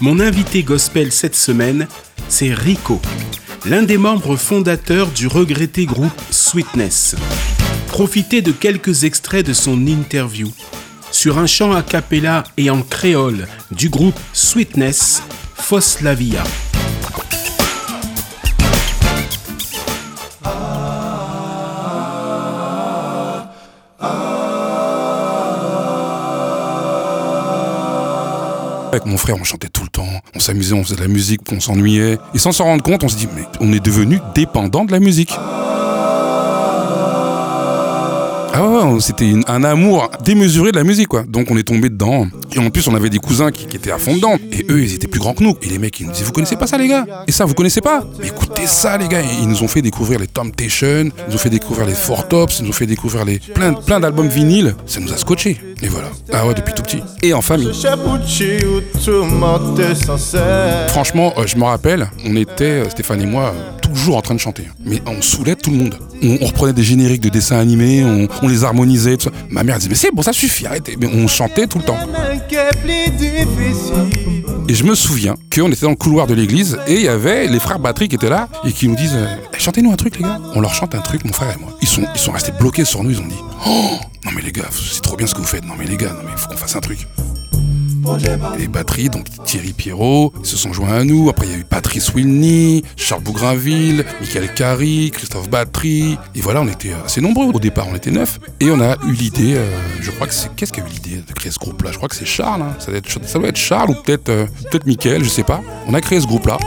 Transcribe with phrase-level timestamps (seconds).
[0.00, 1.88] Mon invité gospel cette semaine,
[2.28, 3.00] c'est Rico,
[3.64, 7.16] l'un des membres fondateurs du regretté groupe Sweetness.
[7.88, 10.52] Profitez de quelques extraits de son interview
[11.10, 15.20] sur un chant a cappella et en créole du groupe Sweetness,
[15.56, 16.44] Foslavia.
[28.90, 31.42] Avec mon frère, on chantait tout le temps, on s'amusait, on faisait de la musique,
[31.52, 32.18] on s'ennuyait.
[32.34, 34.98] Et sans s'en rendre compte, on se dit, mais on est devenu dépendant de la
[34.98, 35.32] musique.
[38.88, 41.24] Ouais, c'était un amour démesuré de la musique, quoi.
[41.28, 42.26] Donc on est tombé dedans.
[42.54, 44.36] Et en plus, on avait des cousins qui, étaient à fond dedans.
[44.50, 45.56] Et eux, ils étaient plus grands que nous.
[45.62, 47.04] Et les mecs, ils nous disaient, vous connaissez pas ça, les gars?
[47.26, 48.04] Et ça, vous connaissez pas?
[48.18, 49.20] Mais écoutez ça, les gars.
[49.20, 52.60] ils nous ont fait découvrir les Temptations, ils nous ont fait découvrir les Four Tops,
[52.60, 54.74] ils nous ont fait découvrir les plein, plein d'albums vinyles.
[54.86, 55.60] Ça nous a scotché.
[55.82, 56.08] Et voilà.
[56.32, 57.02] Ah ouais, depuis tout petit.
[57.22, 57.72] Et en famille.
[60.88, 63.54] Franchement, euh, je me rappelle, on était, euh, Stéphane et moi,
[63.98, 64.64] toujours en train de chanter.
[64.84, 65.98] Mais on saoulait tout le monde.
[66.22, 69.16] On, reprenait des génériques de dessins animés, on, les harmonisait.
[69.16, 69.30] Tout ça.
[69.50, 70.96] Ma mère disait, mais c'est bon, ça suffit, arrêtez.
[71.00, 71.98] Mais on chantait tout le temps.
[74.68, 77.46] Et je me souviens qu'on était dans le couloir de l'église et il y avait
[77.46, 80.24] les frères Batterie qui étaient là et qui nous disent eh, Chantez-nous un truc, les
[80.24, 80.38] gars.
[80.54, 81.72] On leur chante un truc, mon frère et moi.
[81.80, 83.34] Ils sont, ils sont restés bloqués sur nous, ils ont dit
[83.66, 85.64] Oh, non mais les gars, c'est trop bien ce que vous faites.
[85.64, 87.06] Non mais les gars, non mais faut qu'on fasse un truc
[88.58, 91.28] les batteries, donc Thierry Pierrot, se sont joints à nous.
[91.28, 96.18] Après, il y a eu Patrice Wilny, Charles Bougraville, Michael Carry, Christophe Battery.
[96.34, 97.46] Et voilà, on était assez nombreux.
[97.52, 98.38] Au départ, on était neuf.
[98.60, 99.70] Et on a eu l'idée, euh,
[100.00, 100.54] je crois que c'est.
[100.54, 101.92] Qu'est-ce qui a eu l'idée de créer ce groupe-là?
[101.92, 102.62] Je crois que c'est Charles.
[102.62, 102.76] Hein.
[102.78, 102.90] Ça,
[103.38, 105.60] doit être, Charles ou peut-être euh, peut-être Michael, je sais pas.
[105.86, 106.58] On a créé ce groupe-là.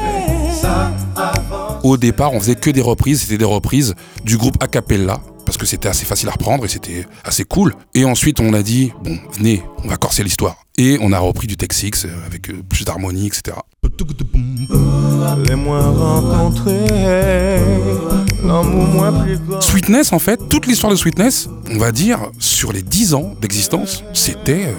[1.83, 3.21] Au départ, on faisait que des reprises.
[3.21, 7.05] C'était des reprises du groupe Acapella parce que c'était assez facile à reprendre et c'était
[7.23, 7.75] assez cool.
[7.93, 10.60] Et ensuite, on a dit, bon, venez, on va corser l'histoire.
[10.77, 13.57] Et on a repris du Tex 6 euh, avec euh, plus d'harmonie, etc.
[19.59, 24.03] Sweetness, en fait, toute l'histoire de Sweetness, on va dire, sur les 10 ans d'existence,
[24.13, 24.73] c'était euh,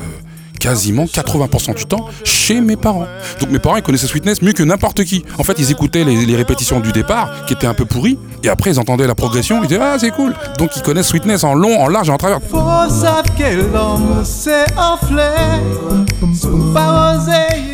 [0.62, 3.06] quasiment 80% du temps chez mes parents.
[3.40, 5.24] Donc mes parents ils connaissaient Sweetness mieux que n'importe qui.
[5.38, 8.70] En fait, ils écoutaient les, répétitions du départ qui étaient un peu pourries et après
[8.70, 10.34] ils entendaient la progression, ils disaient ah c'est cool.
[10.58, 12.38] Donc ils connaissent Sweetness en long, en large et en travers.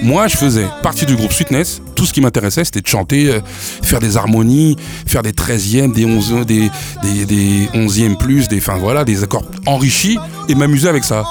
[0.03, 1.83] Moi, je faisais partie du groupe Sweetness.
[1.95, 3.41] Tout ce qui m'intéressait, c'était de chanter, euh,
[3.83, 6.71] faire des harmonies, faire des 13e, des 11 des,
[7.03, 11.25] des, des 11e plus, des, enfin voilà, des accords enrichis et m'amuser avec ça.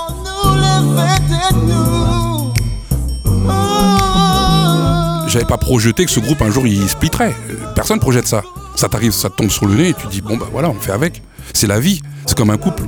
[5.27, 7.35] J'avais pas projeté que ce groupe un jour il splitterait.
[7.75, 8.43] Personne projette ça.
[8.75, 10.79] Ça t'arrive, ça te tombe sur le nez et tu dis bon bah voilà, on
[10.79, 11.21] fait avec.
[11.53, 12.01] C'est la vie.
[12.25, 12.83] C'est comme un couple.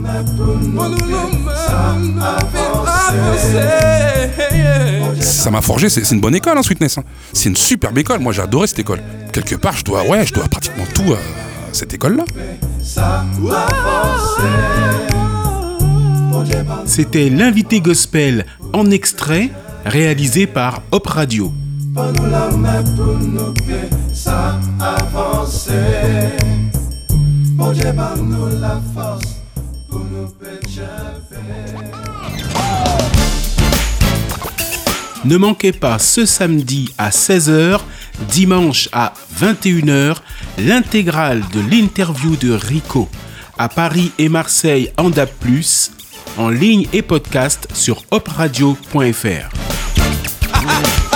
[5.22, 6.98] Ça m'a forgé, c'est une bonne école, hein, Sweetness.
[6.98, 7.04] Hein.
[7.34, 8.20] C'est une superbe école.
[8.20, 9.02] Moi, j'ai adoré cette école.
[9.32, 11.18] Quelque part, je dois, ouais, je dois pratiquement tout à
[11.72, 12.26] cette école-là.
[16.86, 19.50] C'était l'invité gospel en extrait
[19.86, 21.54] réalisé par Hop Radio.
[35.26, 37.82] Ne manquez pas ce samedi à 16h,
[38.30, 40.16] dimanche à 21h,
[40.58, 43.10] l'intégrale de l'interview de Rico
[43.58, 45.32] à Paris et Marseille en DAP+,
[46.38, 49.50] en ligne et podcast sur opradio.fr.